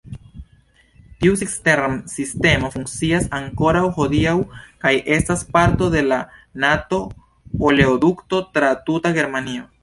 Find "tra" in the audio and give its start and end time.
8.57-8.73